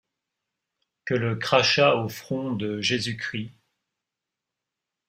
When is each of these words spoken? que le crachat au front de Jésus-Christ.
que 1.05 1.13
le 1.13 1.35
crachat 1.35 1.93
au 1.97 2.09
front 2.09 2.53
de 2.53 2.81
Jésus-Christ. 2.81 3.51